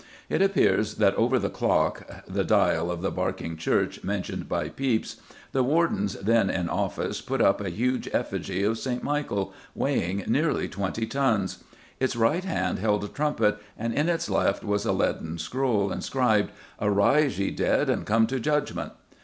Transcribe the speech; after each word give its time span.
It 0.29 0.41
appears 0.41 0.95
that 0.95 1.13
over 1.13 1.37
the 1.37 1.47
clock 1.51 2.23
(the 2.27 2.43
"dyall 2.43 2.89
of 2.89 3.03
Barking 3.15 3.55
Church," 3.55 4.03
mentioned 4.03 4.49
by 4.49 4.67
Pepys) 4.67 5.17
the 5.51 5.61
wardens 5.61 6.13
then 6.15 6.49
in 6.49 6.69
office 6.69 7.21
put 7.21 7.39
up 7.39 7.61
a 7.61 7.69
huge 7.69 8.09
effigy 8.11 8.63
of 8.63 8.79
St. 8.79 9.03
Michael, 9.03 9.53
weighing 9.75 10.23
nearly 10.25 10.67
twenty 10.67 11.05
tons. 11.05 11.63
"Its 11.99 12.15
right 12.15 12.43
hand 12.43 12.79
held 12.79 13.03
a 13.03 13.07
trumpet 13.09 13.59
and 13.77 13.93
in 13.93 14.09
its 14.09 14.27
left 14.27 14.63
was 14.63 14.85
a 14.87 14.91
leaden 14.91 15.37
scroll, 15.37 15.91
inscribed, 15.91 16.49
'Arise, 16.81 17.37
ye 17.37 17.51
dead, 17.51 17.87
and 17.87 18.07
come 18.07 18.25
to 18.25 18.39
judgment. 18.39 18.93